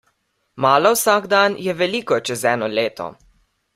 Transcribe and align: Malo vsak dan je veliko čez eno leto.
Malo 0.65 0.93
vsak 0.95 1.23
dan 1.33 1.51
je 1.67 1.73
veliko 1.81 2.15
čez 2.31 2.41
eno 2.53 2.67
leto. 2.81 3.07